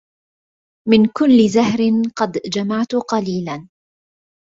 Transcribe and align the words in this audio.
من 0.89 1.05
كل 1.05 1.49
زهر 1.49 1.79
قد 2.17 2.31
جمعت 2.53 2.95
قليلا 2.95 3.67